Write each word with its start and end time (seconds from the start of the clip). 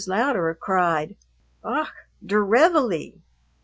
Louderer 0.07 0.55
cried, 0.59 1.15
"Ach, 1.63 1.93
der 2.23 2.43
reveille!" 2.43 3.21